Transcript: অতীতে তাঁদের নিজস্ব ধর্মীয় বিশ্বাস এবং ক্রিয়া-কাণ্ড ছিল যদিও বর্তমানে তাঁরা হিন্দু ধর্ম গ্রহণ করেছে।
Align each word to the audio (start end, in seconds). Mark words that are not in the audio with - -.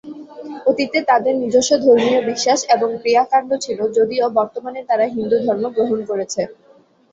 অতীতে 0.65 0.99
তাঁদের 1.09 1.33
নিজস্ব 1.37 1.71
ধর্মীয় 1.85 2.19
বিশ্বাস 2.29 2.59
এবং 2.75 2.89
ক্রিয়া-কাণ্ড 3.01 3.51
ছিল 3.61 3.79
যদিও 3.97 4.25
বর্তমানে 4.37 4.79
তাঁরা 4.89 5.05
হিন্দু 5.15 5.37
ধর্ম 5.45 5.63
গ্রহণ 5.75 5.99
করেছে। 6.09 6.41